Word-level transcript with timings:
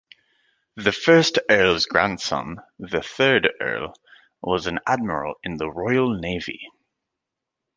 The 0.77 0.91
first 0.91 1.37
Earl's 1.47 1.85
grandson, 1.85 2.57
the 2.79 3.03
third 3.03 3.51
Earl, 3.61 3.93
was 4.41 4.65
an 4.65 4.79
admiral 4.87 5.35
in 5.43 5.57
the 5.57 5.69
Royal 5.69 6.17
Navy. 6.17 6.59